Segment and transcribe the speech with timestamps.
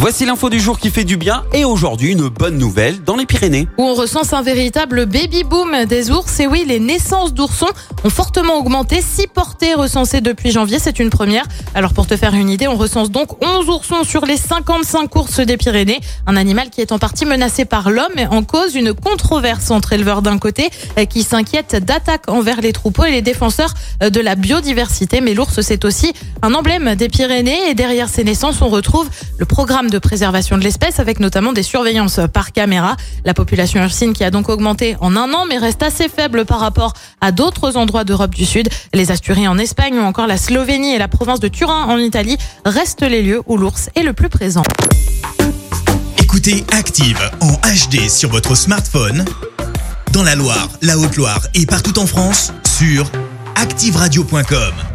[0.00, 3.26] Voici l'info du jour qui fait du bien et aujourd'hui une bonne nouvelle dans les
[3.26, 3.66] Pyrénées.
[3.78, 6.38] où on recense un véritable baby boom des ours.
[6.38, 7.66] Et oui, les naissances d'oursons
[8.04, 9.02] ont fortement augmenté.
[9.02, 11.42] 6 portées recensées depuis janvier, c'est une première.
[11.74, 15.40] Alors pour te faire une idée, on recense donc 11 oursons sur les 55 ours
[15.40, 15.98] des Pyrénées.
[16.28, 19.94] Un animal qui est en partie menacé par l'homme et en cause une controverse entre
[19.94, 23.74] éleveurs d'un côté euh, qui s'inquiètent d'attaques envers les troupeaux et les défenseurs
[24.04, 25.20] euh, de la biodiversité.
[25.20, 26.12] Mais l'ours, c'est aussi
[26.42, 30.62] un emblème des Pyrénées et derrière ces naissances, on retrouve le programme de préservation de
[30.62, 32.96] l'espèce avec notamment des surveillances par caméra.
[33.24, 36.60] La population ursine qui a donc augmenté en un an mais reste assez faible par
[36.60, 38.68] rapport à d'autres endroits d'Europe du Sud.
[38.94, 42.36] Les Asturies en Espagne ou encore la Slovénie et la province de Turin en Italie
[42.64, 44.62] restent les lieux où l'ours est le plus présent.
[46.18, 49.24] Écoutez Active en HD sur votre smartphone,
[50.12, 53.10] dans la Loire, la Haute-Loire et partout en France, sur
[53.56, 54.87] activeradio.com.